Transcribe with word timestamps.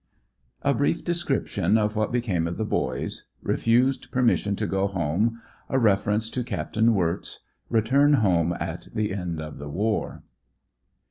A 0.63 0.73
BKIEF 0.73 1.03
DESCRIPTION 1.03 1.77
OF 1.77 1.95
WHAT 1.95 2.11
BECAME 2.11 2.47
OF 2.47 2.57
THE 2.57 2.65
BOYS— 2.65 3.25
REFUSED 3.43 4.09
PERMISSION 4.09 4.55
TO 4.55 4.65
GO 4.65 4.87
HOME— 4.87 5.39
A 5.69 5.77
REFERENCE 5.77 6.31
TO 6.31 6.43
CAPT. 6.43 6.77
WIRTZ— 6.77 7.37
RETURN 7.69 8.13
HOME 8.13 8.57
AT 8.59 8.87
THE 8.95 9.13
END 9.13 9.39
OF 9.39 9.59
THE 9.59 9.69
WAR. 9.69 10.23